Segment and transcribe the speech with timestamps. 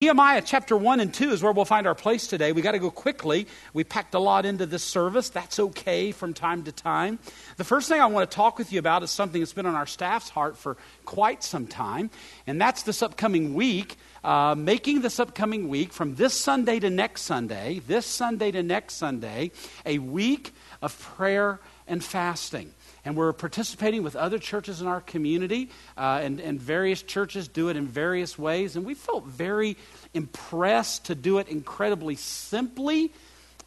[0.00, 2.52] Nehemiah chapter 1 and 2 is where we'll find our place today.
[2.52, 3.48] We got to go quickly.
[3.72, 5.28] We packed a lot into this service.
[5.28, 7.18] That's okay from time to time.
[7.56, 9.74] The first thing I want to talk with you about is something that's been on
[9.74, 12.10] our staff's heart for quite some time,
[12.46, 13.96] and that's this upcoming week.
[14.22, 18.94] Uh, making this upcoming week from this Sunday to next Sunday, this Sunday to next
[18.94, 19.50] Sunday,
[19.84, 21.58] a week of prayer
[21.88, 22.72] and fasting
[23.04, 27.68] and we're participating with other churches in our community, uh, and, and various churches do
[27.68, 28.76] it in various ways.
[28.76, 29.76] And we felt very
[30.14, 33.12] impressed to do it incredibly simply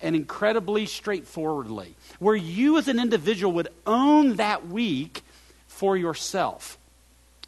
[0.02, 5.22] and incredibly straightforwardly, where you as an individual would own that week
[5.68, 6.78] for yourself.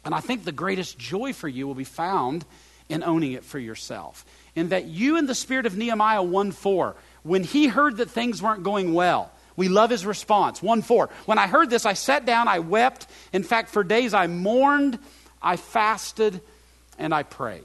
[0.04, 2.44] And I think the greatest joy for you will be found
[2.88, 4.24] in owning it for yourself.
[4.54, 8.42] In that you, in the spirit of Nehemiah 1 4, when he heard that things
[8.42, 10.62] weren't going well, we love his response.
[10.62, 11.10] 1 4.
[11.26, 13.06] When I heard this, I sat down, I wept.
[13.32, 14.98] In fact, for days I mourned,
[15.40, 16.40] I fasted,
[16.98, 17.64] and I prayed.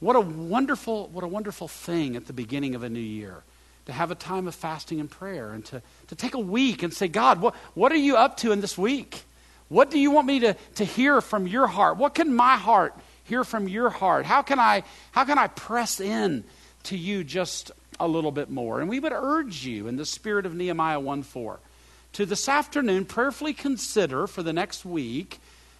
[0.00, 3.42] What a wonderful, what a wonderful thing at the beginning of a new year
[3.86, 6.92] to have a time of fasting and prayer and to, to take a week and
[6.92, 9.22] say, God, what, what are you up to in this week?
[9.68, 11.96] What do you want me to, to hear from your heart?
[11.96, 14.26] What can my heart hear from your heart?
[14.26, 16.44] How can I, how can I press in
[16.84, 18.80] to you just a little bit more.
[18.80, 21.58] And we would urge you, in the spirit of Nehemiah 1 4,
[22.14, 25.38] to this afternoon prayerfully consider for the next week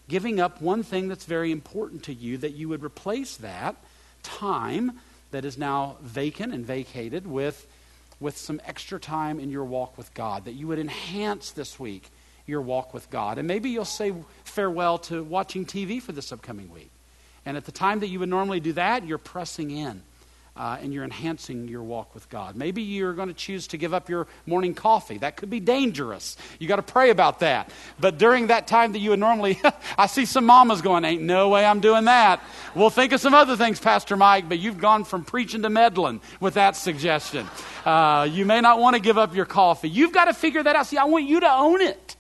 [0.09, 3.77] giving up one thing that's very important to you, that you would replace that
[4.23, 4.93] time
[5.31, 7.67] that is now vacant and vacated with,
[8.21, 12.09] with some extra time in your walk with God, that you would enhance this week
[12.47, 13.39] your walk with God.
[13.39, 16.91] And maybe you'll say farewell to watching TV for this upcoming week.
[17.45, 20.03] And at the time that you would normally do that, you're pressing in
[20.57, 22.57] uh, and you're enhancing your walk with God.
[22.57, 25.19] Maybe you're going to choose to give up your morning coffee.
[25.19, 26.37] That could be dangerous.
[26.59, 27.71] You got to pray about that.
[28.01, 29.61] But during that time that you would normally,
[29.99, 32.43] I see some mamas going, "Ain't no way I'm doing that."
[32.75, 34.49] We'll think of some other things, Pastor Mike.
[34.49, 37.47] But you've gone from preaching to meddling with that suggestion.
[37.85, 39.91] Uh, you may not want to give up your coffee.
[39.91, 40.87] You've got to figure that out.
[40.87, 42.17] See, I want you to own it.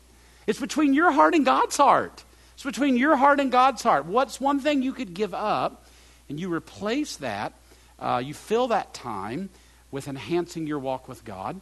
[0.46, 2.22] It's between your heart and God's heart.
[2.54, 4.06] It's between your heart and God's heart.
[4.06, 5.86] What's one thing you could give up,
[6.28, 7.52] and you replace that
[7.98, 9.50] uh, you fill that time
[9.90, 11.60] with enhancing your walk with God,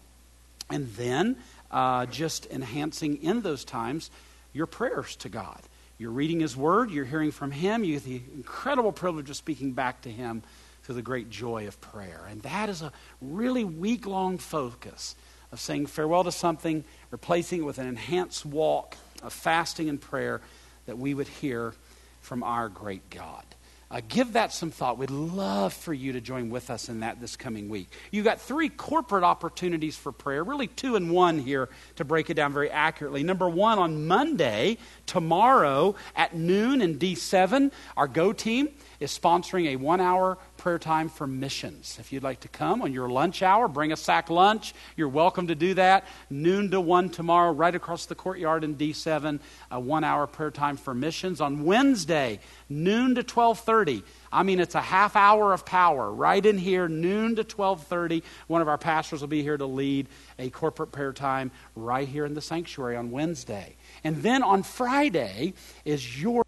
[0.70, 1.36] and then
[1.70, 4.10] uh, just enhancing in those times
[4.52, 5.60] your prayers to God.
[5.98, 9.72] You're reading His Word, you're hearing from Him, you have the incredible privilege of speaking
[9.72, 10.42] back to Him
[10.82, 12.26] through the great joy of prayer.
[12.28, 15.16] And that is a really week long focus
[15.52, 20.40] of saying farewell to something, replacing it with an enhanced walk of fasting and prayer
[20.86, 21.74] that we would hear
[22.20, 23.44] from our great God.
[23.90, 24.98] Uh, give that some thought.
[24.98, 27.88] We'd love for you to join with us in that this coming week.
[28.10, 32.34] You've got three corporate opportunities for prayer, really two and one here to break it
[32.34, 33.22] down very accurately.
[33.22, 39.76] Number one, on Monday, tomorrow at noon in D7, our Go team is sponsoring a
[39.76, 41.98] one hour prayer time for missions.
[42.00, 44.72] If you'd like to come on your lunch hour, bring a sack lunch.
[44.96, 46.06] You're welcome to do that.
[46.30, 50.78] Noon to 1 tomorrow, right across the courtyard in D7, a one hour prayer time
[50.78, 51.42] for missions.
[51.42, 54.04] On Wednesday, noon to 1230.
[54.32, 58.22] I mean, it's a half hour of power right in here, noon to 1230.
[58.46, 60.08] One of our pastors will be here to lead
[60.38, 63.76] a corporate prayer time right here in the sanctuary on Wednesday.
[64.02, 65.52] And then on Friday
[65.84, 66.43] is your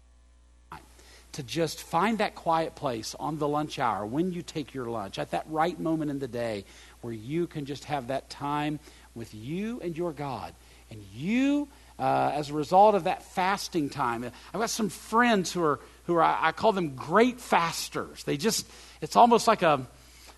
[1.37, 5.19] to just find that quiet place on the lunch hour when you take your lunch,
[5.19, 6.65] at that right moment in the day
[7.01, 8.79] where you can just have that time
[9.13, 10.51] with you and your God.
[10.89, 11.67] And you,
[11.99, 16.15] uh, as a result of that fasting time, I've got some friends who are, who
[16.15, 18.23] are I call them great fasters.
[18.23, 18.67] They just,
[18.99, 19.85] it's almost like a,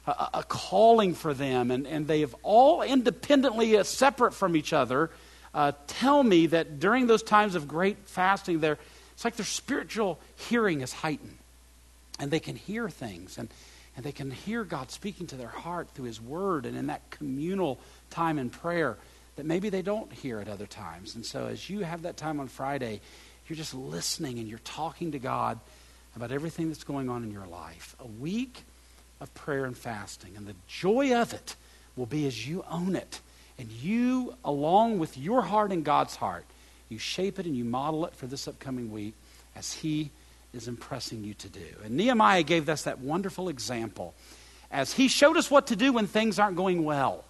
[0.06, 1.72] a, a calling for them.
[1.72, 5.12] And, and they have all independently, uh, separate from each other,
[5.54, 8.80] uh, tell me that during those times of great fasting, they're
[9.20, 11.40] it's like their spiritual hearing is heightened.
[12.20, 13.50] And they can hear things and,
[13.98, 17.02] and they can hear God speaking to their heart through His Word and in that
[17.10, 17.82] communal
[18.12, 18.96] time in prayer
[19.36, 21.16] that maybe they don't hear at other times.
[21.16, 23.02] And so as you have that time on Friday,
[23.50, 25.60] you're just listening and you're talking to God
[26.16, 27.98] about everything that's going on in your life.
[28.00, 28.64] A week
[29.20, 30.32] of prayer and fasting.
[30.38, 31.58] And the joy of it
[31.98, 33.20] will be as you own it.
[33.58, 36.46] And you, along with your heart and God's heart,
[36.90, 39.14] you shape it and you model it for this upcoming week
[39.56, 40.12] as He
[40.54, 41.66] is impressing you to do.
[41.84, 44.14] And Nehemiah gave us that wonderful example
[44.72, 47.26] as he showed us what to do when things aren't going well.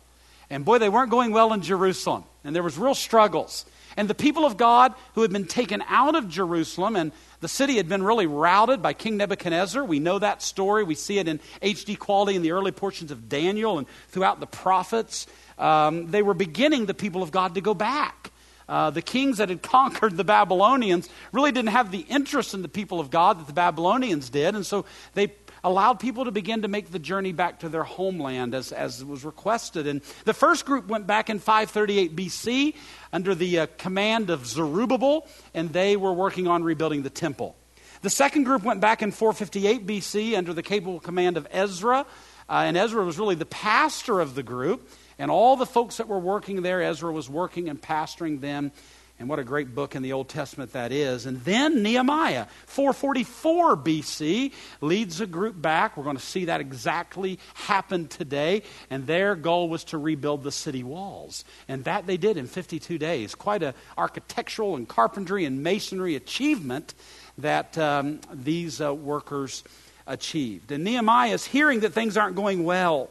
[0.50, 3.66] And boy, they weren't going well in Jerusalem, and there was real struggles.
[3.96, 7.78] And the people of God who had been taken out of Jerusalem, and the city
[7.78, 9.84] had been really routed by King Nebuchadnezzar.
[9.84, 10.84] We know that story.
[10.84, 14.48] We see it in HD quality in the early portions of Daniel and throughout the
[14.48, 15.28] prophets.
[15.58, 18.32] Um, they were beginning, the people of God, to go back.
[18.70, 22.70] Uh, the kings that had conquered the Babylonians really didn't have the interest in the
[22.70, 24.54] people of God that the Babylonians did.
[24.54, 24.86] And so
[25.16, 25.34] they
[25.64, 29.26] allowed people to begin to make the journey back to their homeland as, as was
[29.26, 29.88] requested.
[29.88, 32.76] And the first group went back in 538 BC
[33.12, 37.56] under the uh, command of Zerubbabel, and they were working on rebuilding the temple.
[38.04, 42.06] The second group went back in 458 BC under the capable command of Ezra,
[42.48, 44.88] uh, and Ezra was really the pastor of the group.
[45.20, 48.72] And all the folks that were working there, Ezra was working and pastoring them.
[49.20, 51.26] And what a great book in the Old Testament that is.
[51.26, 55.98] And then Nehemiah, 444 BC, leads a group back.
[55.98, 58.64] We're going to see that exactly happen today.
[58.90, 61.44] And their goal was to rebuild the city walls.
[61.68, 63.36] And that they did in 52 days.
[63.36, 66.94] Quite an architectural and carpentry and masonry achievement
[67.38, 69.66] that um, these uh, workers
[70.08, 70.72] achieved.
[70.72, 73.10] And Nehemiah is hearing that things aren't going well.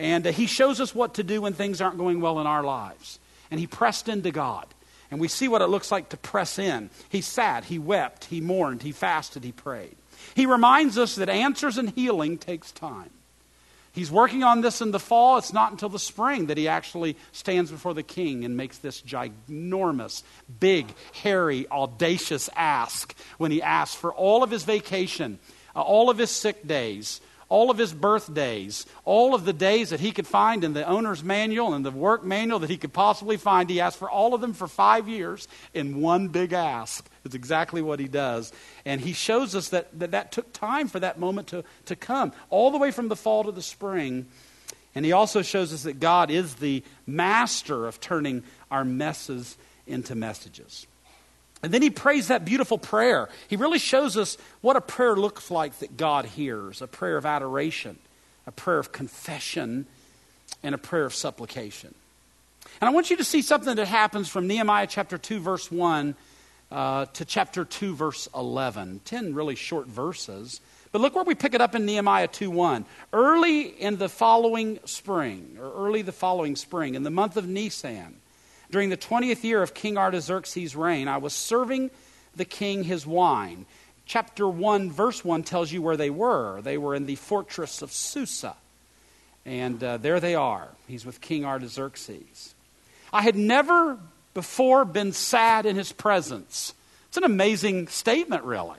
[0.00, 2.64] And uh, he shows us what to do when things aren't going well in our
[2.64, 3.18] lives.
[3.50, 4.66] And he pressed into God.
[5.10, 6.88] And we see what it looks like to press in.
[7.10, 9.96] He sat, he wept, he mourned, he fasted, he prayed.
[10.34, 13.10] He reminds us that answers and healing takes time.
[13.92, 15.36] He's working on this in the fall.
[15.36, 19.02] It's not until the spring that he actually stands before the king and makes this
[19.02, 20.22] ginormous,
[20.60, 25.40] big, hairy, audacious ask when he asks for all of his vacation,
[25.76, 27.20] uh, all of his sick days,
[27.50, 31.22] all of his birthdays, all of the days that he could find in the owner's
[31.22, 33.68] manual and the work manual that he could possibly find.
[33.68, 37.06] He asked for all of them for five years in one big ask.
[37.24, 38.52] It's exactly what he does.
[38.84, 42.32] And he shows us that that, that took time for that moment to, to come,
[42.48, 44.28] all the way from the fall to the spring.
[44.94, 50.14] And he also shows us that God is the master of turning our messes into
[50.14, 50.86] messages.
[51.62, 53.28] And then he prays that beautiful prayer.
[53.48, 57.26] He really shows us what a prayer looks like that God hears a prayer of
[57.26, 57.98] adoration,
[58.46, 59.86] a prayer of confession,
[60.62, 61.94] and a prayer of supplication.
[62.80, 66.14] And I want you to see something that happens from Nehemiah chapter 2, verse 1
[66.70, 69.00] uh, to chapter 2, verse 11.
[69.04, 70.60] Ten really short verses.
[70.92, 72.84] But look where we pick it up in Nehemiah 2 1.
[73.12, 78.19] Early in the following spring, or early the following spring, in the month of Nisan,
[78.70, 81.90] during the 20th year of King Artaxerxes' reign, I was serving
[82.34, 83.66] the king his wine.
[84.06, 86.60] Chapter 1, verse 1 tells you where they were.
[86.62, 88.56] They were in the fortress of Susa.
[89.44, 90.68] And uh, there they are.
[90.86, 92.54] He's with King Artaxerxes.
[93.12, 93.98] I had never
[94.34, 96.74] before been sad in his presence.
[97.08, 98.78] It's an amazing statement, really.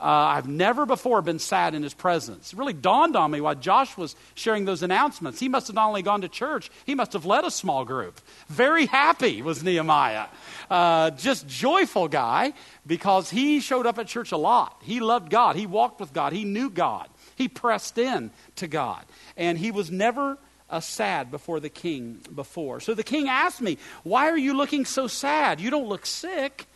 [0.00, 2.52] Uh, I've never before been sad in his presence.
[2.52, 5.40] It really dawned on me while Josh was sharing those announcements.
[5.40, 8.20] He must have not only gone to church, he must have led a small group.
[8.48, 10.26] Very happy was Nehemiah.
[10.70, 12.52] Uh, just joyful guy
[12.86, 14.80] because he showed up at church a lot.
[14.82, 15.56] He loved God.
[15.56, 16.32] He walked with God.
[16.32, 17.08] He knew God.
[17.34, 19.04] He pressed in to God.
[19.36, 20.38] And he was never
[20.70, 22.80] uh, sad before the king before.
[22.80, 25.60] So the king asked me, Why are you looking so sad?
[25.60, 26.66] You don't look sick.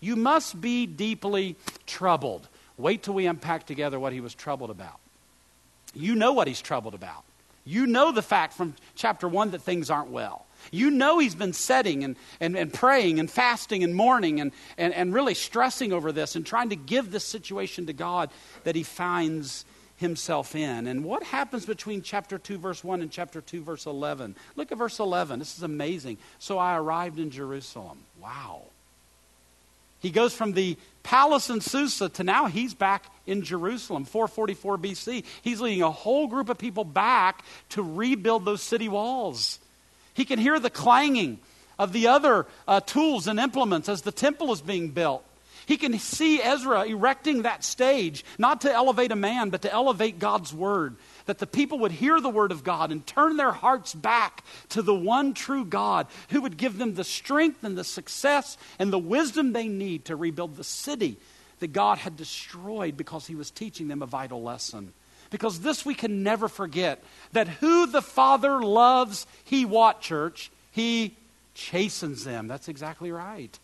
[0.00, 1.56] You must be deeply
[1.86, 2.48] troubled.
[2.82, 4.98] Wait till we unpack together what he was troubled about.
[5.94, 7.22] You know what he's troubled about.
[7.64, 10.46] You know the fact from chapter 1 that things aren't well.
[10.72, 14.92] You know he's been setting and, and, and praying and fasting and mourning and, and,
[14.94, 18.30] and really stressing over this and trying to give this situation to God
[18.64, 19.64] that he finds
[19.98, 20.88] himself in.
[20.88, 24.34] And what happens between chapter 2, verse 1 and chapter 2, verse 11?
[24.56, 25.38] Look at verse 11.
[25.38, 26.18] This is amazing.
[26.40, 28.00] So I arrived in Jerusalem.
[28.20, 28.62] Wow.
[30.02, 35.24] He goes from the palace in Susa to now he's back in Jerusalem, 444 BC.
[35.42, 39.60] He's leading a whole group of people back to rebuild those city walls.
[40.12, 41.38] He can hear the clanging
[41.78, 45.24] of the other uh, tools and implements as the temple is being built.
[45.66, 50.18] He can see Ezra erecting that stage, not to elevate a man, but to elevate
[50.18, 53.94] God's word that the people would hear the word of God and turn their hearts
[53.94, 58.56] back to the one true God who would give them the strength and the success
[58.78, 61.16] and the wisdom they need to rebuild the city
[61.60, 64.92] that God had destroyed because he was teaching them a vital lesson.
[65.30, 67.02] Because this we can never forget
[67.32, 70.50] that who the Father loves, he what, church?
[70.72, 71.16] He
[71.54, 72.48] chastens them.
[72.48, 73.58] That's exactly right.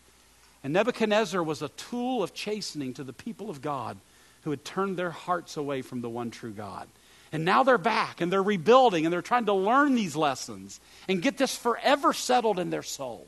[0.63, 3.97] And Nebuchadnezzar was a tool of chastening to the people of God
[4.43, 6.87] who had turned their hearts away from the one true God.
[7.31, 11.21] And now they're back and they're rebuilding and they're trying to learn these lessons and
[11.21, 13.27] get this forever settled in their soul.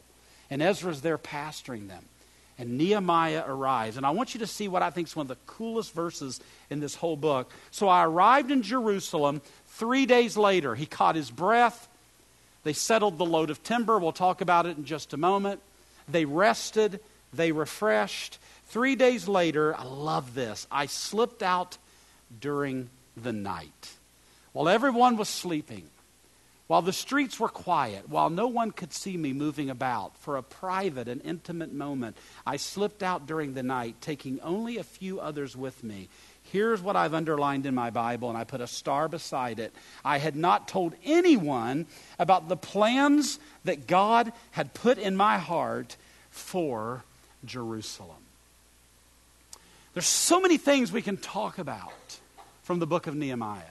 [0.50, 2.03] And Ezra's there pastoring them.
[2.58, 3.98] And Nehemiah arrives.
[3.98, 6.39] And I want you to see what I think is one of the coolest verses
[6.70, 7.51] in this whole book.
[7.72, 9.41] So I arrived in Jerusalem.
[9.67, 11.88] Three days later, he caught his breath.
[12.63, 13.98] They settled the load of timber.
[13.98, 15.62] We'll talk about it in just a moment.
[16.08, 17.00] They rested.
[17.34, 18.38] They refreshed.
[18.67, 20.67] Three days later, I love this.
[20.72, 21.77] I slipped out
[22.39, 22.89] during
[23.24, 23.92] the night.
[24.54, 25.90] While everyone was sleeping,
[26.68, 30.44] while the streets were quiet, while no one could see me moving about, for a
[30.44, 35.56] private and intimate moment, I slipped out during the night, taking only a few others
[35.56, 36.08] with me.
[36.44, 39.74] Here's what I've underlined in my Bible, and I put a star beside it.
[40.04, 41.88] I had not told anyone
[42.18, 45.98] about the plans that God had put in my heart
[46.30, 47.04] for
[47.44, 48.16] Jerusalem.
[49.94, 51.92] There's so many things we can talk about
[52.72, 53.63] from the book of Nehemiah.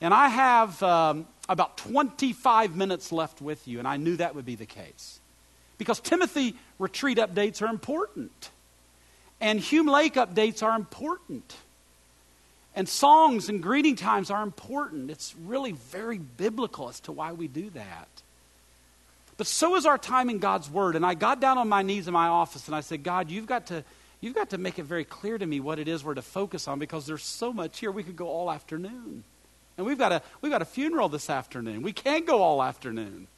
[0.00, 4.44] And I have um, about 25 minutes left with you, and I knew that would
[4.44, 5.20] be the case.
[5.78, 8.50] Because Timothy retreat updates are important,
[9.40, 11.54] and Hume Lake updates are important.
[12.74, 15.08] And songs and greeting times are important.
[15.08, 18.08] It's really very biblical as to why we do that.
[19.36, 20.96] But so is our time in God's Word.
[20.96, 23.46] And I got down on my knees in my office and I said, God, you've
[23.46, 23.84] got to,
[24.20, 26.68] you've got to make it very clear to me what it is we're to focus
[26.68, 27.90] on because there's so much here.
[27.90, 29.24] We could go all afternoon.
[29.76, 31.82] And we've got a, we've got a funeral this afternoon.
[31.82, 33.28] We can't go all afternoon.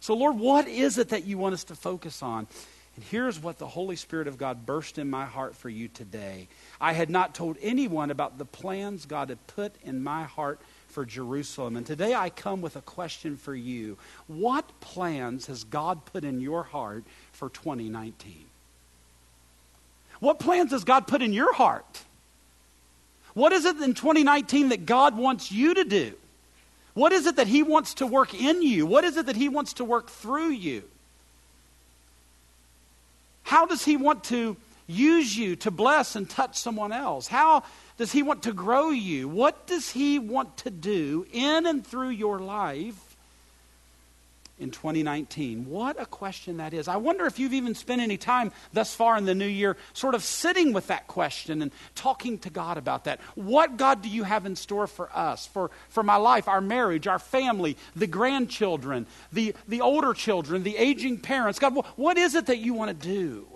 [0.00, 2.46] So, Lord, what is it that you want us to focus on?
[2.94, 6.46] And here's what the Holy Spirit of God burst in my heart for you today.
[6.80, 11.04] I had not told anyone about the plans God had put in my heart for
[11.04, 11.76] Jerusalem.
[11.76, 13.98] And today I come with a question for you.
[14.28, 18.44] What plans has God put in your heart for 2019?
[20.20, 22.02] What plans has God put in your heart?
[23.34, 26.14] What is it in 2019 that God wants you to do?
[26.94, 28.86] What is it that He wants to work in you?
[28.86, 30.84] What is it that He wants to work through you?
[33.42, 34.56] How does He want to
[34.86, 37.26] use you to bless and touch someone else?
[37.26, 37.64] How
[37.98, 39.28] does He want to grow you?
[39.28, 43.13] What does He want to do in and through your life
[44.58, 45.68] in 2019?
[45.68, 46.86] What a question that is.
[46.86, 50.14] I wonder if you've even spent any time thus far in the new year sort
[50.14, 53.20] of sitting with that question and talking to God about that.
[53.34, 57.06] What, God, do you have in store for us, for, for my life, our marriage,
[57.06, 61.58] our family, the grandchildren, the, the older children, the aging parents?
[61.58, 63.46] God, what is it that you want to do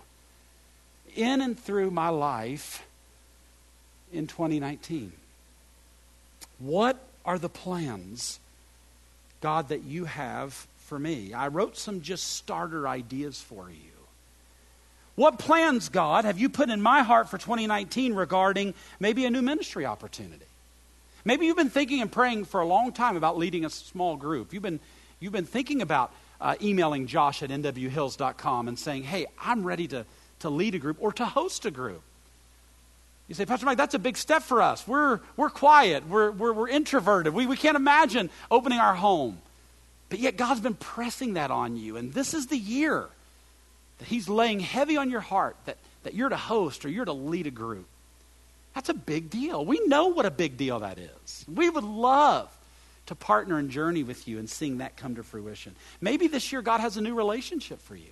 [1.15, 2.85] in and through my life
[4.13, 5.13] in 2019?
[6.59, 8.41] What are the plans,
[9.41, 11.33] God, that you have for me.
[11.35, 13.77] I wrote some just starter ideas for you.
[15.15, 19.43] What plans, God, have you put in my heart for 2019 regarding maybe a new
[19.43, 20.47] ministry opportunity?
[21.25, 24.53] Maybe you've been thinking and praying for a long time about leading a small group.
[24.53, 24.81] You've been,
[25.21, 30.07] you've been thinking about uh, emailing Josh at nwhills.com and saying, hey, I'm ready to,
[30.39, 32.03] to lead a group or to host a group.
[33.27, 34.87] You say, Pastor Mike, that's a big step for us.
[34.89, 37.35] We're, we're quiet, we're, we're, we're introverted.
[37.35, 39.39] We, we can't imagine opening our home.
[40.09, 41.97] But yet God's been pressing that on you.
[41.97, 43.07] And this is the year
[43.99, 47.13] that He's laying heavy on your heart that, that you're to host or you're to
[47.13, 47.87] lead a group.
[48.75, 49.65] That's a big deal.
[49.65, 51.45] We know what a big deal that is.
[51.53, 52.49] We would love
[53.07, 55.75] to partner and journey with you and seeing that come to fruition.
[56.01, 58.11] Maybe this year God has a new relationship for you.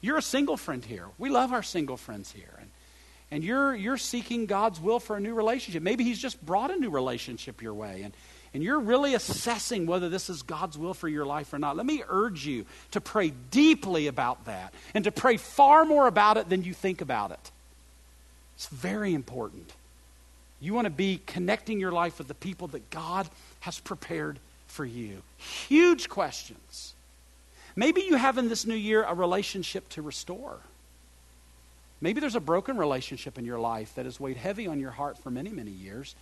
[0.00, 1.06] You're a single friend here.
[1.18, 2.54] We love our single friends here.
[2.60, 2.70] And,
[3.30, 5.82] and you're, you're seeking God's will for a new relationship.
[5.82, 8.02] Maybe He's just brought a new relationship your way.
[8.02, 8.14] And,
[8.54, 11.86] and you're really assessing whether this is God's will for your life or not, let
[11.86, 16.48] me urge you to pray deeply about that and to pray far more about it
[16.48, 17.50] than you think about it.
[18.56, 19.72] It's very important.
[20.60, 23.28] You want to be connecting your life with the people that God
[23.60, 25.22] has prepared for you.
[25.36, 26.94] Huge questions.
[27.76, 30.58] Maybe you have in this new year a relationship to restore.
[32.00, 35.18] Maybe there's a broken relationship in your life that has weighed heavy on your heart
[35.18, 36.14] for many, many years,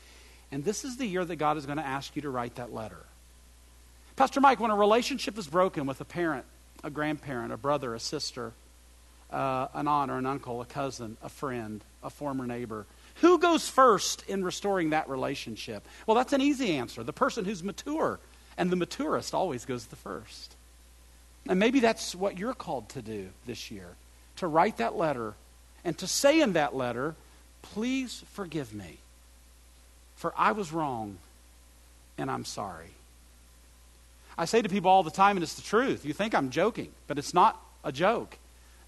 [0.56, 2.72] and this is the year that God is going to ask you to write that
[2.72, 3.04] letter.
[4.16, 6.46] Pastor Mike, when a relationship is broken with a parent,
[6.82, 8.54] a grandparent, a brother, a sister,
[9.30, 12.86] uh, an aunt or an uncle, a cousin, a friend, a former neighbor,
[13.16, 15.86] who goes first in restoring that relationship?
[16.06, 17.04] Well, that's an easy answer.
[17.04, 18.18] The person who's mature,
[18.56, 20.54] and the maturest always goes the first.
[21.46, 23.90] And maybe that's what you're called to do this year
[24.36, 25.34] to write that letter
[25.84, 27.14] and to say in that letter,
[27.60, 29.00] please forgive me.
[30.16, 31.18] For I was wrong,
[32.18, 32.90] and I'm sorry.
[34.38, 36.04] I say to people all the time, and it's the truth.
[36.04, 38.38] You think I'm joking, but it's not a joke.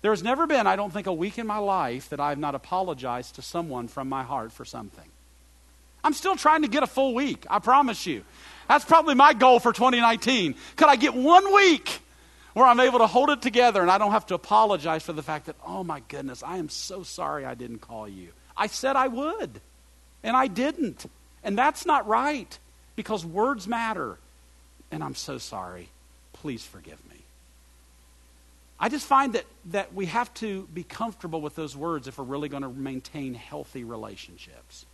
[0.00, 2.38] There has never been, I don't think, a week in my life that I have
[2.38, 5.08] not apologized to someone from my heart for something.
[6.04, 8.24] I'm still trying to get a full week, I promise you.
[8.68, 10.54] That's probably my goal for 2019.
[10.76, 12.00] Could I get one week
[12.52, 15.22] where I'm able to hold it together and I don't have to apologize for the
[15.22, 18.28] fact that, oh my goodness, I am so sorry I didn't call you.
[18.56, 19.60] I said I would,
[20.22, 21.06] and I didn't.
[21.48, 22.58] And that's not right
[22.94, 24.18] because words matter.
[24.90, 25.88] And I'm so sorry.
[26.34, 27.16] Please forgive me.
[28.78, 32.24] I just find that, that we have to be comfortable with those words if we're
[32.24, 34.84] really going to maintain healthy relationships.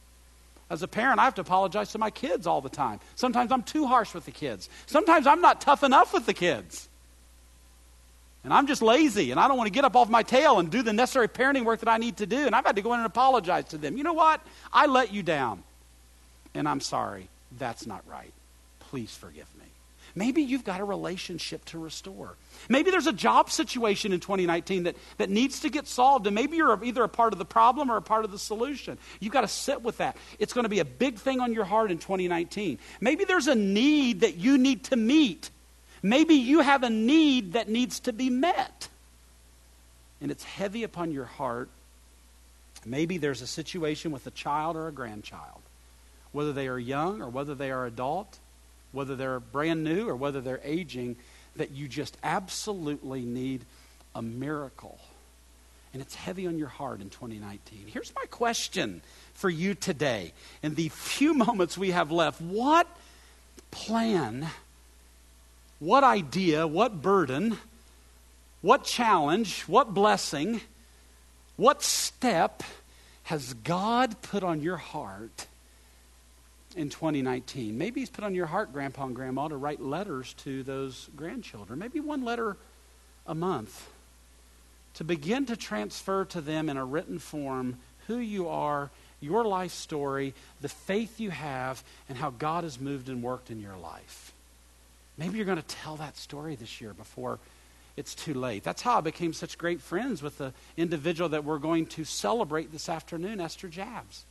[0.71, 3.01] As a parent, I have to apologize to my kids all the time.
[3.17, 4.69] Sometimes I'm too harsh with the kids.
[4.87, 6.89] Sometimes I'm not tough enough with the kids.
[8.45, 10.71] And I'm just lazy and I don't want to get up off my tail and
[10.71, 12.47] do the necessary parenting work that I need to do.
[12.47, 13.97] And I've had to go in and apologize to them.
[13.97, 14.41] You know what?
[14.73, 15.65] I let you down.
[16.55, 17.29] And I'm sorry.
[17.59, 18.33] That's not right.
[18.81, 19.65] Please forgive me.
[20.17, 22.37] Maybe you've got a relationship to restore.
[22.69, 26.57] Maybe there's a job situation in 2019 that, that needs to get solved, and maybe
[26.57, 28.97] you're either a part of the problem or a part of the solution.
[29.19, 30.17] You've got to sit with that.
[30.39, 32.79] It's going to be a big thing on your heart in 2019.
[33.01, 35.51] Maybe there's a need that you need to meet.
[36.01, 38.89] Maybe you have a need that needs to be met,
[40.21, 41.71] and it's heavy upon your heart.
[42.87, 45.63] Maybe there's a situation with a child or a grandchild,
[46.35, 48.39] whether they are young or whether they are adult
[48.95, 51.17] whether they're brand new or whether they're aging,
[51.57, 53.65] that you just absolutely need
[54.15, 54.99] a miracle.
[55.93, 57.87] And it's heavy on your heart in 2019.
[57.87, 59.03] Here's my question
[59.35, 60.33] for you today.
[60.63, 62.87] In the few moments we have left, what
[63.71, 64.49] plan,
[65.81, 67.59] what idea, what burden,
[68.63, 70.61] what challenge, what blessing,
[71.57, 72.63] what step
[73.25, 75.47] has God put on your heart?
[76.75, 77.77] In 2019.
[77.77, 81.79] Maybe He's put on your heart, Grandpa and Grandma, to write letters to those grandchildren.
[81.79, 82.57] Maybe one letter
[83.27, 83.89] a month
[84.95, 88.91] to begin to transfer to them in a written form who you are,
[89.21, 93.61] your life story, the faith you have, and how God has moved and worked in
[93.61, 94.33] your life.
[95.17, 97.39] Maybe you're going to tell that story this year before
[97.97, 98.65] it's too late.
[98.65, 102.73] That's how I became such great friends with the individual that we're going to celebrate
[102.73, 104.25] this afternoon, Esther Jabs.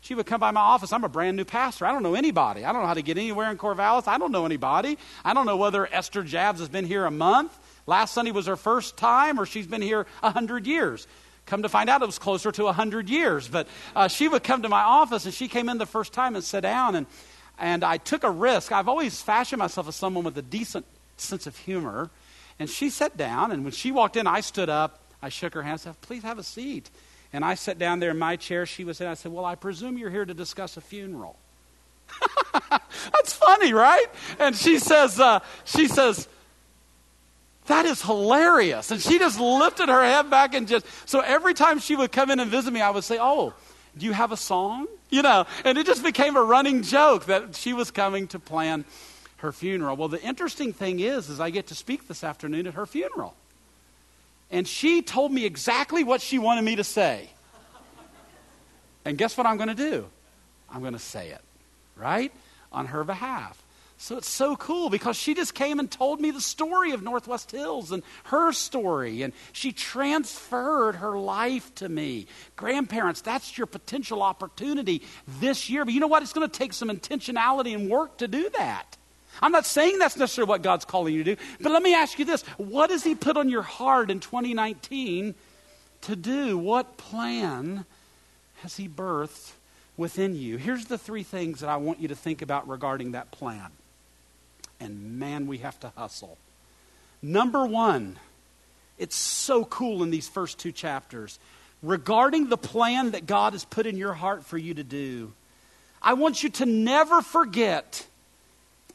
[0.00, 0.92] She would come by my office.
[0.92, 1.84] I'm a brand new pastor.
[1.84, 2.64] I don't know anybody.
[2.64, 4.06] I don't know how to get anywhere in Corvallis.
[4.06, 4.96] I don't know anybody.
[5.24, 7.56] I don't know whether Esther Jabs has been here a month.
[7.86, 11.06] Last Sunday was her first time, or she's been here a hundred years.
[11.46, 13.48] Come to find out, it was closer to a hundred years.
[13.48, 16.36] But uh, she would come to my office, and she came in the first time
[16.36, 17.06] and sat down, and
[17.58, 18.70] and I took a risk.
[18.70, 20.86] I've always fashioned myself as someone with a decent
[21.16, 22.10] sense of humor.
[22.58, 25.00] And she sat down, and when she walked in, I stood up.
[25.20, 26.90] I shook her hand and said, Please have a seat.
[27.32, 28.64] And I sat down there in my chair.
[28.66, 29.06] She was in.
[29.06, 31.36] I said, Well, I presume you're here to discuss a funeral.
[32.70, 34.06] That's funny, right?
[34.38, 36.26] And she says, uh, she says,
[37.66, 38.90] that is hilarious.
[38.90, 42.30] And she just lifted her head back and just, so every time she would come
[42.30, 43.52] in and visit me, I would say, Oh,
[43.96, 44.86] do you have a song?
[45.10, 48.84] You know, and it just became a running joke that she was coming to plan
[49.38, 49.96] her funeral.
[49.96, 53.34] Well, the interesting thing is, is I get to speak this afternoon at her funeral.
[54.50, 57.28] And she told me exactly what she wanted me to say.
[59.04, 60.06] And guess what I'm going to do?
[60.70, 61.40] I'm going to say it,
[61.96, 62.32] right?
[62.72, 63.62] On her behalf.
[64.00, 67.50] So it's so cool because she just came and told me the story of Northwest
[67.50, 69.22] Hills and her story.
[69.22, 72.26] And she transferred her life to me.
[72.54, 75.02] Grandparents, that's your potential opportunity
[75.40, 75.84] this year.
[75.84, 76.22] But you know what?
[76.22, 78.97] It's going to take some intentionality and work to do that.
[79.42, 82.18] I'm not saying that's necessarily what God's calling you to do, but let me ask
[82.18, 85.34] you this what has He put on your heart in 2019
[86.02, 86.58] to do?
[86.58, 87.84] What plan
[88.62, 89.52] has He birthed
[89.96, 90.56] within you?
[90.56, 93.70] Here's the three things that I want you to think about regarding that plan.
[94.80, 96.38] And man, we have to hustle.
[97.20, 98.18] Number one,
[98.96, 101.38] it's so cool in these first two chapters.
[101.82, 105.32] Regarding the plan that God has put in your heart for you to do,
[106.02, 108.06] I want you to never forget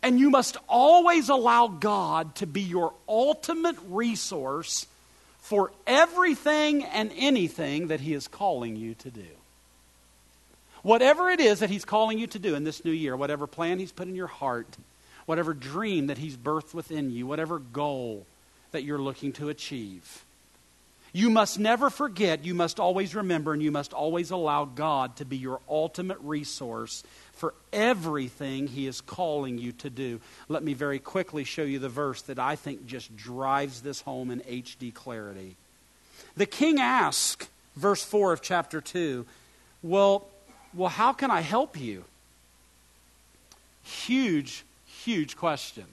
[0.04, 4.86] and you must always allow God to be your ultimate resource
[5.40, 9.26] for everything and anything that He is calling you to do.
[10.82, 13.80] Whatever it is that He's calling you to do in this new year, whatever plan
[13.80, 14.68] He's put in your heart,
[15.26, 18.26] whatever dream that He's birthed within you, whatever goal
[18.74, 20.26] that you're looking to achieve,
[21.14, 25.26] you must never forget, you must always remember, and you must always allow God to
[25.26, 27.04] be your ultimate resource
[27.34, 30.20] for everything He is calling you to do.
[30.48, 34.32] Let me very quickly show you the verse that I think just drives this home
[34.32, 35.56] in HD clarity.
[36.38, 39.26] The king asked, verse 4 of chapter 2,
[39.82, 40.28] Well,
[40.74, 42.06] well how can I help you?
[43.84, 45.86] Huge, huge question.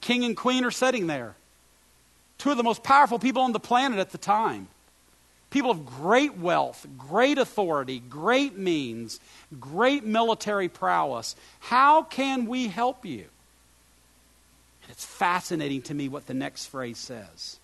[0.00, 1.34] King and queen are sitting there,
[2.38, 4.68] two of the most powerful people on the planet at the time
[5.52, 9.20] people of great wealth, great authority, great means,
[9.60, 11.36] great military prowess.
[11.60, 13.26] How can we help you?
[14.82, 17.60] And it's fascinating to me what the next phrase says.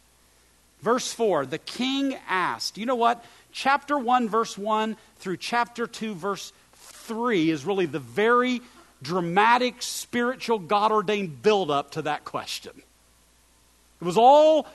[0.83, 3.25] Verse 4 The king asked, you know what?
[3.51, 8.61] Chapter 1, verse 1 through chapter 2, verse 3 is really the very
[9.03, 12.73] dramatic, spiritual, God ordained buildup to that question.
[14.01, 14.67] It was all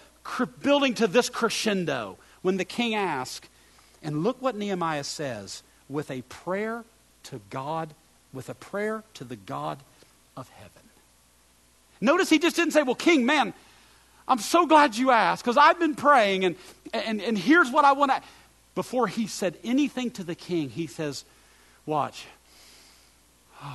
[0.62, 3.49] building to this crescendo when the king asked,
[4.03, 6.84] and look what Nehemiah says with a prayer
[7.23, 7.89] to God,
[8.32, 9.79] with a prayer to the God
[10.38, 10.71] of heaven.
[11.99, 13.53] Notice he just didn't say, Well, king, man,
[14.27, 16.56] I'm so glad you asked because I've been praying, and,
[16.93, 18.21] and, and here's what I want to.
[18.75, 21.25] Before he said anything to the king, he says,
[21.86, 22.25] Watch.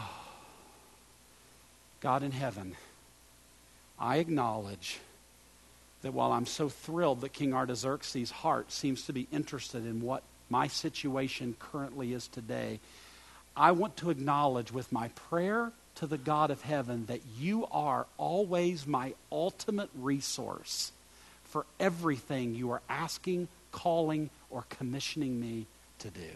[2.00, 2.76] God in heaven,
[3.98, 5.00] I acknowledge
[6.02, 10.22] that while I'm so thrilled that King Artaxerxes' heart seems to be interested in what
[10.48, 12.80] my situation currently is today,
[13.56, 18.06] I want to acknowledge with my prayer to the God of heaven that you are
[18.16, 20.92] always my ultimate resource
[21.44, 25.66] for everything you are asking, calling, or commissioning me
[25.98, 26.30] to do.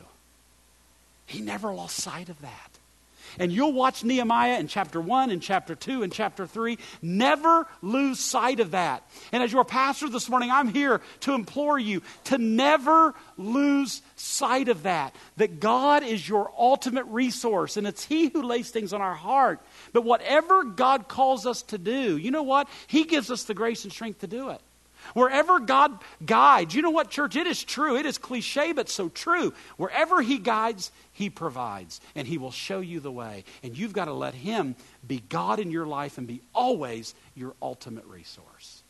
[1.27, 2.79] He never lost sight of that.
[3.39, 6.79] And you'll watch Nehemiah in chapter 1 and chapter 2 and chapter 3.
[7.01, 9.09] Never lose sight of that.
[9.33, 14.69] And as your pastor this morning, I'm here to implore you to never lose sight
[14.69, 15.15] of that.
[15.37, 19.61] That God is your ultimate resource, and it's He who lays things on our heart.
[19.93, 22.69] But whatever God calls us to do, you know what?
[22.87, 24.61] He gives us the grace and strength to do it.
[25.15, 27.37] Wherever God guides, you know what, church?
[27.37, 27.97] It is true.
[27.97, 29.53] It is cliche, but so true.
[29.77, 33.45] Wherever He guides, He provides, and He will show you the way.
[33.62, 37.55] And you've got to let Him be God in your life and be always your
[37.61, 38.83] ultimate resource.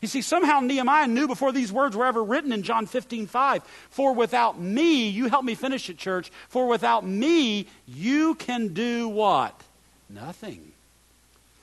[0.00, 3.62] You see, somehow Nehemiah knew before these words were ever written in John 15, 5,
[3.90, 9.08] for without me, you help me finish it, church, for without me, you can do
[9.08, 9.60] what?
[10.08, 10.72] Nothing.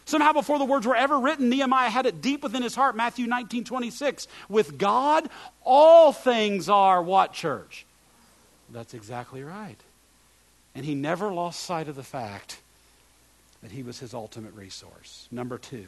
[0.08, 2.96] Somehow, before the words were ever written, Nehemiah had it deep within his heart.
[2.96, 4.30] Matthew 19 26.
[4.48, 5.30] With God,
[5.65, 7.86] all things are what, church?
[8.72, 9.76] That's exactly right.
[10.74, 12.62] And he never lost sight of the fact
[13.62, 15.28] that he was his ultimate resource.
[15.30, 15.88] Number two,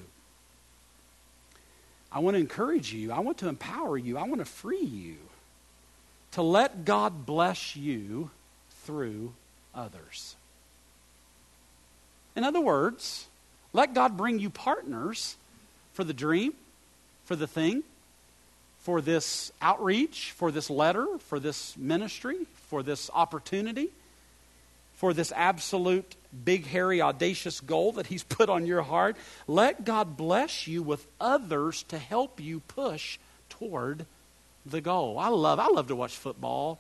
[2.11, 5.15] I want to encourage you, I want to empower you, I want to free you
[6.33, 8.31] to let God bless you
[8.83, 9.31] through
[9.73, 10.35] others.
[12.35, 13.27] In other words,
[13.73, 15.35] let God bring you partners
[15.93, 16.53] for the dream,
[17.25, 17.83] for the thing,
[18.79, 23.89] for this outreach, for this letter, for this ministry, for this opportunity,
[24.95, 29.17] for this absolute big, hairy, audacious goal that He's put on your heart.
[29.47, 34.05] Let God bless you with others to help you push toward
[34.65, 35.17] the goal.
[35.19, 36.79] I love, I love to watch football.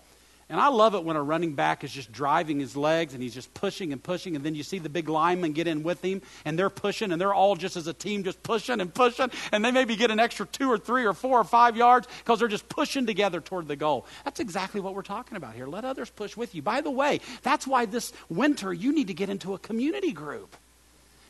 [0.49, 3.35] And I love it when a running back is just driving his legs and he's
[3.35, 6.23] just pushing and pushing, and then you see the big linemen get in with him,
[6.43, 9.63] and they're pushing, and they're all just as a team just pushing and pushing, and
[9.63, 12.47] they maybe get an extra two or three or four or five yards because they're
[12.47, 14.07] just pushing together toward the goal.
[14.25, 15.67] That's exactly what we're talking about here.
[15.67, 16.63] Let others push with you.
[16.63, 20.55] By the way, that's why this winter you need to get into a community group.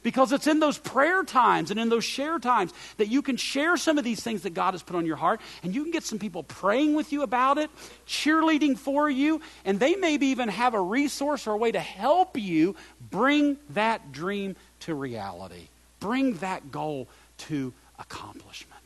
[0.01, 3.75] Because it's in those prayer times and in those share times that you can share
[3.75, 6.03] some of these things that God has put on your heart, and you can get
[6.03, 7.69] some people praying with you about it,
[8.07, 12.37] cheerleading for you, and they maybe even have a resource or a way to help
[12.37, 12.75] you
[13.11, 15.67] bring that dream to reality,
[15.99, 17.07] bring that goal
[17.37, 18.79] to accomplishment.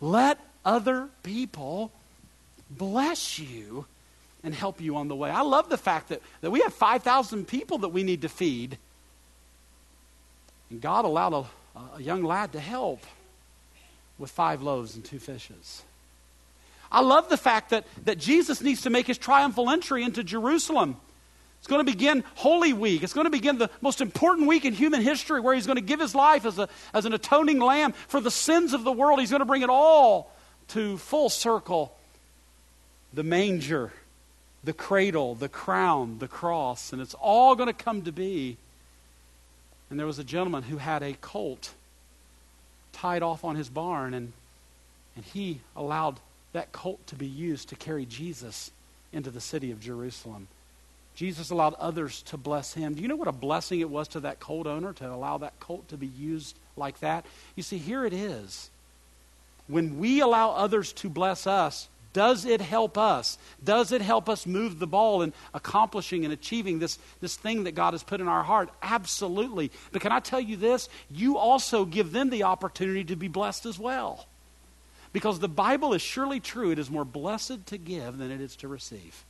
[0.00, 1.90] Let other people
[2.70, 3.86] bless you
[4.42, 5.30] and help you on the way.
[5.30, 8.78] I love the fact that, that we have 5,000 people that we need to feed
[10.74, 11.44] and God allowed a,
[11.96, 13.00] a young lad to help
[14.18, 15.84] with five loaves and two fishes.
[16.90, 20.96] I love the fact that, that Jesus needs to make his triumphal entry into Jerusalem.
[21.60, 23.04] It's going to begin Holy Week.
[23.04, 25.80] It's going to begin the most important week in human history where he's going to
[25.80, 29.20] give his life as, a, as an atoning lamb for the sins of the world.
[29.20, 30.32] He's going to bring it all
[30.70, 31.96] to full circle
[33.12, 33.92] the manger,
[34.64, 38.56] the cradle, the crown, the cross, and it's all going to come to be
[39.90, 41.74] and there was a gentleman who had a colt
[42.92, 44.32] tied off on his barn, and,
[45.16, 46.18] and he allowed
[46.52, 48.70] that colt to be used to carry Jesus
[49.12, 50.48] into the city of Jerusalem.
[51.14, 52.94] Jesus allowed others to bless him.
[52.94, 55.58] Do you know what a blessing it was to that colt owner to allow that
[55.60, 57.24] colt to be used like that?
[57.54, 58.70] You see, here it is.
[59.68, 63.36] When we allow others to bless us, does it help us?
[63.62, 67.74] Does it help us move the ball in accomplishing and achieving this, this thing that
[67.74, 68.70] God has put in our heart?
[68.82, 69.70] Absolutely.
[69.92, 70.88] But can I tell you this?
[71.10, 74.26] You also give them the opportunity to be blessed as well.
[75.12, 76.70] Because the Bible is surely true.
[76.70, 79.24] It is more blessed to give than it is to receive.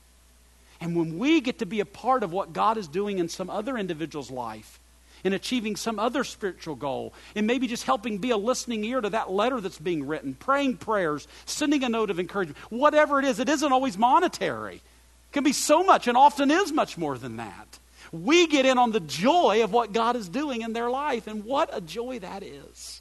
[0.80, 3.48] And when we get to be a part of what God is doing in some
[3.48, 4.78] other individual's life,
[5.24, 9.10] in achieving some other spiritual goal, and maybe just helping be a listening ear to
[9.10, 13.40] that letter that's being written, praying prayers, sending a note of encouragement, whatever it is,
[13.40, 14.76] it isn't always monetary.
[14.76, 17.78] It can be so much and often is much more than that.
[18.12, 21.44] We get in on the joy of what God is doing in their life, and
[21.44, 23.00] what a joy that is.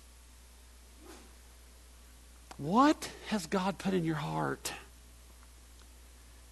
[2.58, 4.72] What has God put in your heart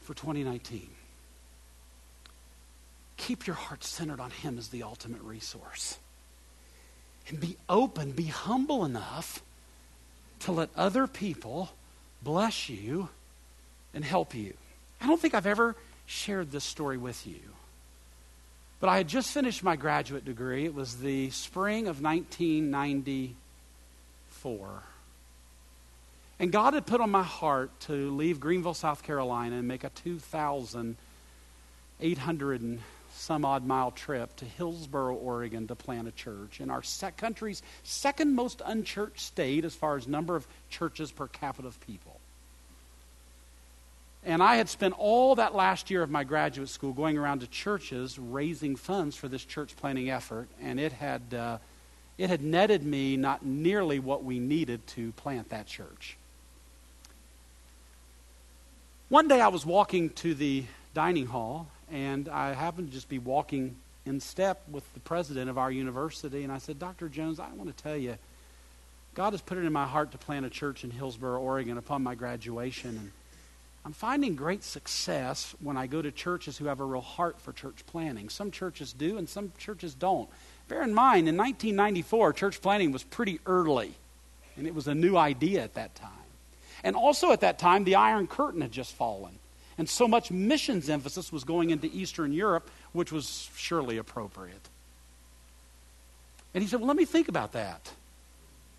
[0.02, 0.90] for 2019?
[3.22, 5.98] Keep your heart centered on Him as the ultimate resource.
[7.28, 9.44] And be open, be humble enough
[10.42, 11.70] to let other people
[12.24, 13.10] bless you
[13.94, 14.56] and help you.
[15.00, 17.40] I don't think I've ever shared this story with you.
[18.80, 20.66] But I had just finished my graduate degree.
[20.66, 24.84] It was the spring of 1994.
[26.40, 29.90] And God had put on my heart to leave Greenville, South Carolina, and make a
[29.90, 32.80] 2,800 and
[33.14, 36.84] some odd mile trip to Hillsboro, Oregon to plant a church in our
[37.18, 42.20] country's second most unchurched state as far as number of churches per capita of people.
[44.24, 47.48] And I had spent all that last year of my graduate school going around to
[47.48, 51.58] churches raising funds for this church planting effort, and it had, uh,
[52.20, 56.18] it had netted me not nearly what we needed to plant that church.
[59.10, 63.20] One day I was walking to the dining hall, and I happened to just be
[63.20, 63.76] walking
[64.06, 67.10] in step with the president of our university, and I said, Dr.
[67.10, 68.18] Jones, I want to tell you,
[69.14, 72.02] God has put it in my heart to plant a church in Hillsboro, Oregon upon
[72.02, 72.92] my graduation.
[72.92, 73.12] And
[73.84, 77.52] I'm finding great success when I go to churches who have a real heart for
[77.52, 78.30] church planting.
[78.30, 80.30] Some churches do, and some churches don't.
[80.70, 83.94] Bear in mind, in 1994, church planting was pretty early,
[84.56, 86.12] and it was a new idea at that time.
[86.84, 89.38] And also at that time, the Iron Curtain had just fallen.
[89.82, 94.70] And so much missions emphasis was going into Eastern Europe, which was surely appropriate.
[96.54, 97.92] And he said, Well, let me think about that.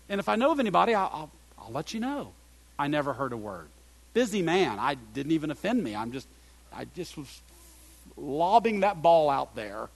[0.07, 2.31] And if I know of anybody, I'll, I'll, I'll let you know.
[2.79, 3.67] I never heard a word
[4.13, 4.79] busy man.
[4.79, 5.93] I didn't even offend me.
[5.93, 6.25] I'm just,
[6.73, 7.41] I just was
[8.15, 9.89] lobbing that ball out there.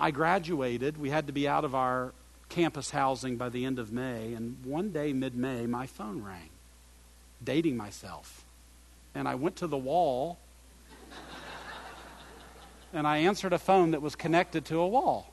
[0.00, 0.96] I graduated.
[0.96, 2.14] We had to be out of our
[2.48, 4.32] campus housing by the end of May.
[4.32, 6.48] And one day, mid May, my phone rang,
[7.44, 8.46] dating myself.
[9.14, 10.38] And I went to the wall
[12.92, 15.30] and I answered a phone that was connected to a wall.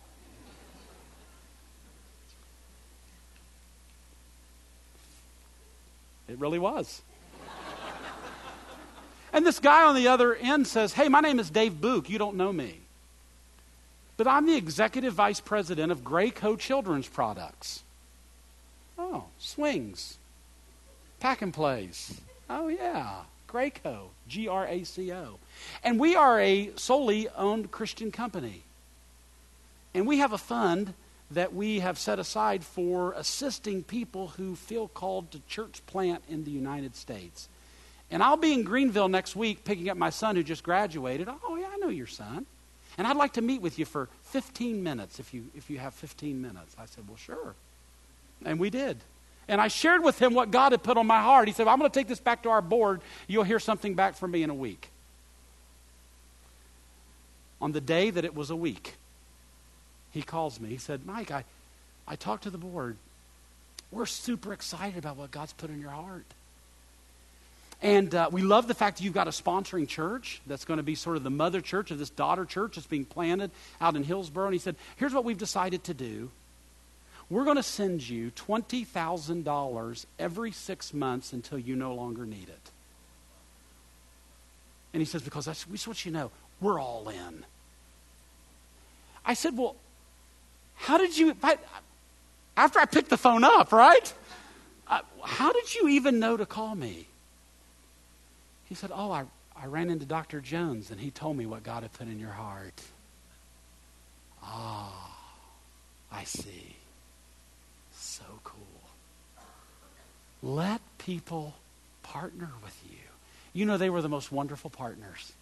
[6.27, 7.01] It really was.
[9.31, 12.09] and this guy on the other end says, Hey, my name is Dave Book.
[12.09, 12.79] You don't know me.
[14.17, 17.83] But I'm the executive vice president of Graco Children's Products.
[18.97, 20.17] Oh, swings.
[21.19, 22.19] Pack and plays.
[22.49, 23.21] Oh, yeah.
[23.47, 24.09] Graco.
[24.27, 25.39] G R A C O.
[25.83, 28.63] And we are a solely owned Christian company.
[29.93, 30.93] And we have a fund
[31.31, 36.43] that we have set aside for assisting people who feel called to church plant in
[36.43, 37.49] the United States.
[38.09, 41.27] And I'll be in Greenville next week picking up my son who just graduated.
[41.27, 42.45] Oh, yeah, I know your son.
[42.97, 45.93] And I'd like to meet with you for 15 minutes if you, if you have
[45.93, 46.75] 15 minutes.
[46.79, 47.53] I said, Well, sure.
[48.45, 48.97] And we did.
[49.47, 51.47] And I shared with him what God had put on my heart.
[51.47, 53.01] He said, I'm going to take this back to our board.
[53.27, 54.89] You'll hear something back from me in a week.
[57.61, 58.95] On the day that it was a week,
[60.11, 60.69] he calls me.
[60.69, 61.43] He said, Mike, I,
[62.07, 62.97] I talked to the board.
[63.91, 66.25] We're super excited about what God's put in your heart.
[67.81, 70.83] And uh, we love the fact that you've got a sponsoring church that's going to
[70.83, 74.03] be sort of the mother church of this daughter church that's being planted out in
[74.03, 74.45] Hillsboro.
[74.45, 76.31] And he said, Here's what we've decided to do.
[77.29, 82.71] We're going to send you $20,000 every six months until you no longer need it.
[84.93, 87.45] And he says, Because that's, we just want you to know, we're all in.
[89.25, 89.75] I said, Well,
[90.75, 91.35] how did you,
[92.55, 94.13] after I picked the phone up, right?
[94.87, 97.07] Uh, how did you even know to call me?
[98.69, 100.39] He said, Oh, I, I ran into Dr.
[100.39, 102.81] Jones and he told me what God had put in your heart.
[104.41, 105.13] Ah,
[106.09, 106.76] I see.
[108.17, 108.61] So cool.
[110.41, 111.53] Let people
[112.01, 112.97] partner with you.
[113.53, 115.33] You know, they were the most wonderful partners.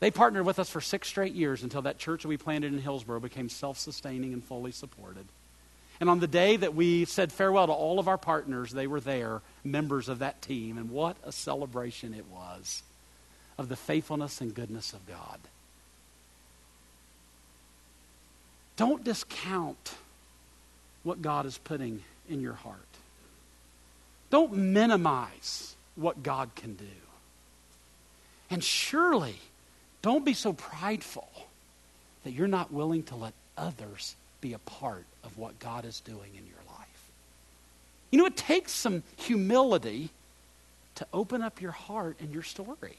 [0.00, 3.20] They partnered with us for six straight years until that church we planted in Hillsboro
[3.20, 5.26] became self sustaining and fully supported.
[6.00, 9.00] And on the day that we said farewell to all of our partners, they were
[9.00, 10.76] there, members of that team.
[10.76, 12.82] And what a celebration it was
[13.58, 15.38] of the faithfulness and goodness of God.
[18.76, 19.94] Don't discount
[21.04, 22.78] what God is putting in your heart.
[24.30, 26.84] Don't minimize what God can do.
[28.50, 29.36] And surely,
[30.02, 31.28] don't be so prideful
[32.24, 36.30] that you're not willing to let others be a part of what God is doing
[36.36, 37.10] in your life.
[38.10, 40.10] You know, it takes some humility
[40.96, 42.96] to open up your heart and your story.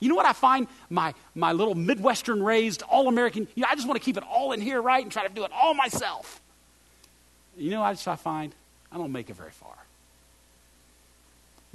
[0.00, 0.66] You know what I find?
[0.90, 4.24] My, my little Midwestern raised, all American, you know, I just want to keep it
[4.24, 5.02] all in here, right?
[5.02, 6.40] And try to do it all myself.
[7.56, 8.54] You know what I just I find?
[8.90, 9.74] I don't make it very far.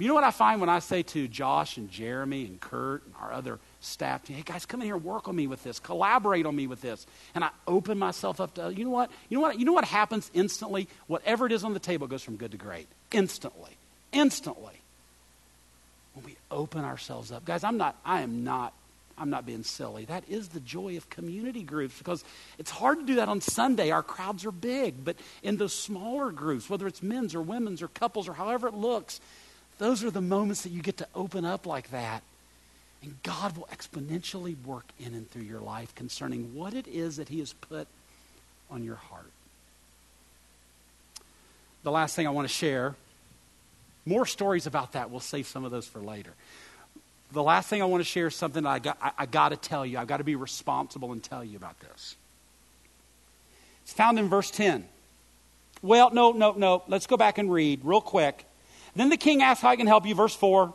[0.00, 3.14] You know what I find when I say to Josh and Jeremy and Kurt and
[3.20, 4.26] our other staff.
[4.26, 7.06] Hey, guys, come in here, work on me with this, collaborate on me with this.
[7.34, 9.10] And I open myself up to, you know what?
[9.28, 9.58] You know what?
[9.58, 10.88] You know what happens instantly?
[11.06, 12.86] Whatever it is on the table goes from good to great.
[13.12, 13.72] Instantly.
[14.14, 14.80] Instantly.
[16.14, 17.44] When we open ourselves up.
[17.44, 18.72] Guys, I'm not, I am not
[19.20, 20.06] I'm not being silly.
[20.06, 22.24] That is the joy of community groups because
[22.58, 23.90] it's hard to do that on Sunday.
[23.90, 25.04] Our crowds are big.
[25.04, 28.74] But in those smaller groups, whether it's men's or women's or couples or however it
[28.74, 29.20] looks,
[29.78, 32.22] those are the moments that you get to open up like that.
[33.02, 37.28] And God will exponentially work in and through your life concerning what it is that
[37.28, 37.88] He has put
[38.70, 39.30] on your heart.
[41.82, 42.94] The last thing I want to share,
[44.06, 45.10] more stories about that.
[45.10, 46.32] We'll save some of those for later
[47.32, 49.56] the last thing I want to share is something I got, I, I got to
[49.56, 49.98] tell you.
[49.98, 52.16] I've got to be responsible and tell you about this.
[53.82, 54.86] It's found in verse 10.
[55.82, 56.82] Well, no, no, no.
[56.88, 58.44] Let's go back and read real quick.
[58.94, 60.14] Then the king asked how I can help you.
[60.14, 60.74] Verse 4.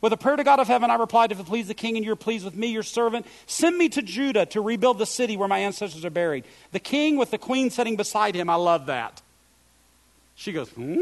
[0.00, 2.04] With a prayer to God of heaven, I replied, If it please the king and
[2.04, 5.48] you're pleased with me, your servant, send me to Judah to rebuild the city where
[5.48, 6.44] my ancestors are buried.
[6.72, 8.50] The king with the queen sitting beside him.
[8.50, 9.22] I love that.
[10.34, 10.98] She goes, Hmm?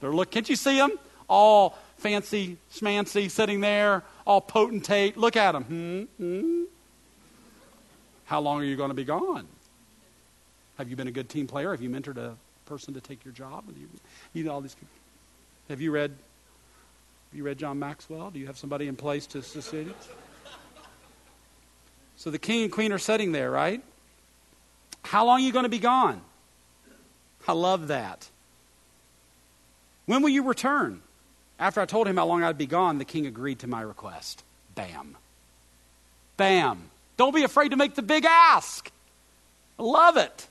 [0.00, 0.92] They're look, can't you see them?
[1.28, 5.16] All fancy schmancy sitting there, all potentate.
[5.16, 5.64] Look at him.
[5.64, 6.02] Hmm?
[6.22, 6.62] Hmm?
[8.24, 9.46] How long are you going to be gone?
[10.78, 11.70] Have you been a good team player?
[11.70, 12.34] Have you mentored a
[12.66, 13.64] person to take your job?
[13.76, 13.88] You,
[14.32, 14.76] you know all these.
[15.68, 16.10] Have you read?
[16.10, 18.30] Have you read John Maxwell?
[18.30, 19.94] Do you have somebody in place to succeed?
[22.16, 23.82] So the king and queen are sitting there, right?
[25.02, 26.20] How long are you going to be gone?
[27.48, 28.28] I love that.
[30.06, 31.02] When will you return?
[31.62, 34.42] After I told him how long I'd be gone, the king agreed to my request.
[34.74, 35.16] Bam.
[36.36, 36.90] Bam.
[37.16, 38.90] Don't be afraid to make the big ask.
[39.78, 40.48] Love it.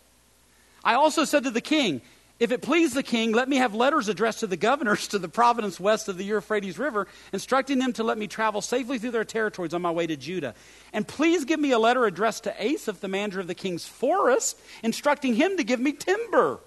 [0.85, 1.99] I also said to the king,
[2.39, 5.27] If it please the king, let me have letters addressed to the governors to the
[5.27, 9.25] province west of the Euphrates River, instructing them to let me travel safely through their
[9.25, 10.55] territories on my way to Judah.
[10.93, 14.57] And please give me a letter addressed to Asaph, the manager of the king's forest,
[14.81, 16.61] instructing him to give me timber.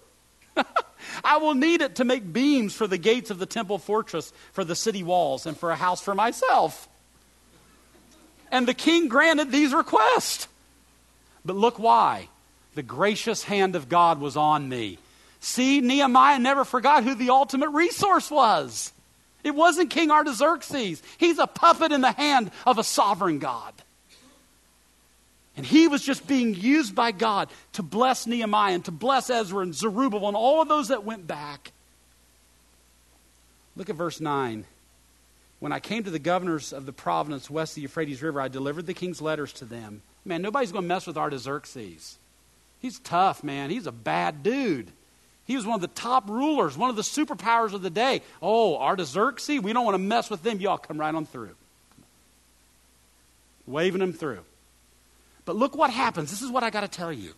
[1.24, 4.64] I will need it to make beams for the gates of the temple fortress, for
[4.64, 6.88] the city walls, and for a house for myself.
[8.50, 10.48] And the king granted these requests.
[11.44, 12.28] But look why.
[12.74, 14.98] The gracious hand of God was on me.
[15.40, 18.92] See, Nehemiah never forgot who the ultimate resource was.
[19.44, 21.02] It wasn't King Artaxerxes.
[21.18, 23.73] He's a puppet in the hand of a sovereign God.
[25.56, 29.60] And he was just being used by God to bless Nehemiah and to bless Ezra
[29.60, 31.72] and Zerubbabel and all of those that went back.
[33.76, 34.64] Look at verse 9.
[35.60, 38.48] When I came to the governors of the province west of the Euphrates River, I
[38.48, 40.02] delivered the king's letters to them.
[40.24, 42.18] Man, nobody's going to mess with Artaxerxes.
[42.80, 43.70] He's tough, man.
[43.70, 44.90] He's a bad dude.
[45.46, 48.22] He was one of the top rulers, one of the superpowers of the day.
[48.42, 50.60] Oh, Artaxerxes, we don't want to mess with them.
[50.60, 51.54] Y'all come right on through.
[53.66, 54.40] Waving them through.
[55.44, 56.30] But look what happens.
[56.30, 57.32] This is what I got to tell you.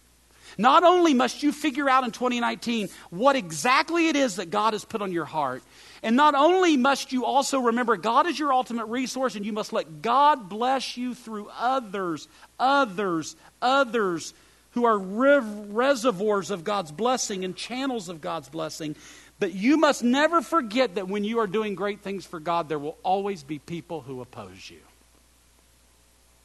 [0.59, 4.85] Not only must you figure out in 2019 what exactly it is that God has
[4.85, 5.63] put on your heart,
[6.03, 9.73] and not only must you also remember God is your ultimate resource, and you must
[9.73, 14.35] let God bless you through others, others, others
[14.71, 18.95] who are reservoirs of God's blessing and channels of God's blessing.
[19.39, 22.79] But you must never forget that when you are doing great things for God, there
[22.79, 24.81] will always be people who oppose you.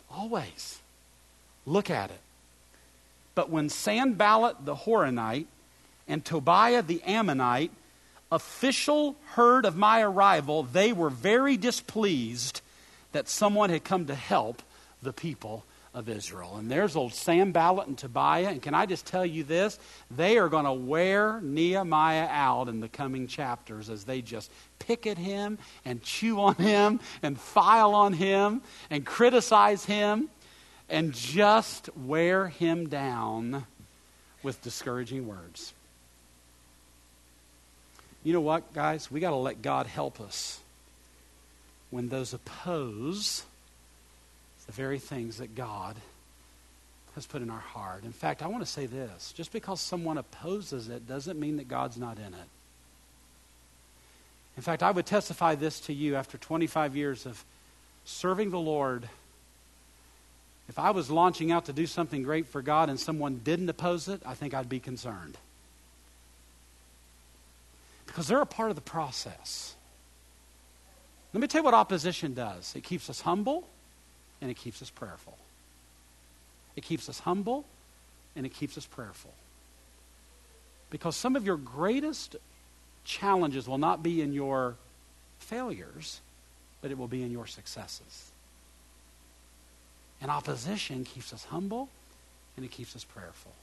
[0.10, 0.81] Always.
[1.65, 2.19] Look at it.
[3.36, 5.45] But when Sanballat the Horonite
[6.08, 7.71] and Tobiah the Ammonite
[8.32, 12.62] official heard of my arrival, they were very displeased
[13.12, 14.62] that someone had come to help
[15.02, 16.56] the people of Israel.
[16.56, 18.47] And there's old Sanballat and Tobiah.
[18.47, 19.78] And can I just tell you this?
[20.10, 25.06] They are going to wear Nehemiah out in the coming chapters as they just pick
[25.06, 30.30] at him and chew on him and file on him and criticize him
[30.91, 33.65] and just wear him down
[34.43, 35.73] with discouraging words.
[38.23, 39.10] You know what, guys?
[39.10, 40.60] We got to let God help us
[41.89, 43.43] when those oppose
[44.67, 45.95] the very things that God
[47.15, 48.04] has put in our heart.
[48.04, 51.69] In fact, I want to say this just because someone opposes it doesn't mean that
[51.69, 52.49] God's not in it.
[54.58, 57.43] In fact, I would testify this to you after 25 years of
[58.03, 59.09] serving the Lord
[60.72, 64.07] if I was launching out to do something great for God and someone didn't oppose
[64.07, 65.38] it, I think I'd be concerned.
[68.05, 69.76] Because they're a part of the process.
[71.34, 73.67] Let me tell you what opposition does it keeps us humble
[74.39, 75.38] and it keeps us prayerful.
[76.78, 77.65] It keeps us humble
[78.38, 79.34] and it keeps us prayerful.
[80.89, 82.38] Because some of your greatest
[83.03, 84.76] challenges will not be in your
[85.38, 86.22] failures,
[86.82, 88.30] but it will be in your successes.
[90.22, 91.89] And opposition keeps us humble
[92.55, 93.53] and it keeps us prayerful.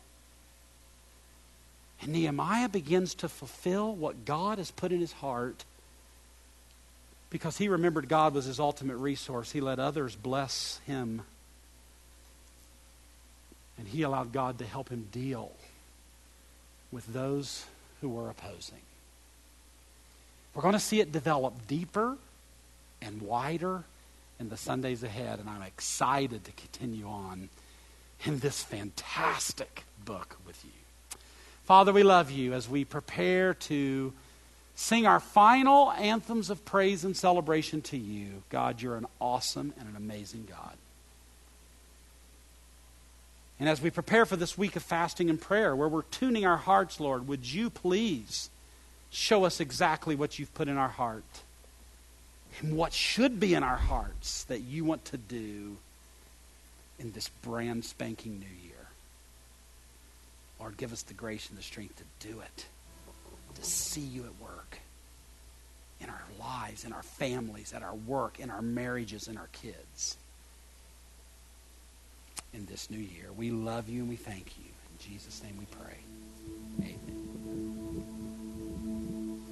[2.03, 5.65] And Nehemiah begins to fulfill what God has put in his heart
[7.31, 9.53] because he remembered God was his ultimate resource.
[9.53, 11.23] He let others bless him.
[13.79, 15.53] And he allowed God to help him deal
[16.91, 17.67] with those
[18.01, 18.79] who were opposing.
[20.55, 22.17] We're going to see it develop deeper
[23.03, 23.85] and wider
[24.41, 27.49] in the Sundays ahead, and I'm excited to continue on
[28.25, 30.71] in this fantastic book with you.
[31.65, 34.13] Father, we love you as we prepare to
[34.75, 38.43] sing our final anthems of praise and celebration to you.
[38.49, 40.77] God, you're an awesome and an amazing God.
[43.61, 46.57] And as we prepare for this week of fasting and prayer, where we're tuning our
[46.57, 48.51] hearts, Lord, would you please
[49.11, 51.25] show us exactly what you've put in our heart
[52.61, 55.77] and what should be in our hearts that you want to do
[56.99, 58.75] in this brand spanking new year?
[60.59, 62.67] Lord, give us the grace and the strength to do it,
[63.55, 64.79] to see you at work
[66.01, 70.17] in our lives, in our families, at our work, in our marriages, in our kids
[72.55, 73.27] in this new year.
[73.37, 74.65] We love you and we thank you.
[74.65, 77.09] In Jesus' name we pray.